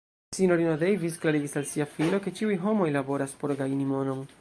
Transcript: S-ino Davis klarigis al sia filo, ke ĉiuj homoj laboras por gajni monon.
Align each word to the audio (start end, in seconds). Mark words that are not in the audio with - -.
S-ino 0.35 0.55
Davis 0.83 1.19
klarigis 1.25 1.55
al 1.63 1.69
sia 1.73 1.87
filo, 1.93 2.23
ke 2.27 2.35
ĉiuj 2.41 2.59
homoj 2.67 2.91
laboras 2.99 3.41
por 3.45 3.59
gajni 3.65 3.91
monon. 3.97 4.31